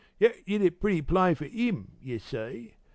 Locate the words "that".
0.17-0.47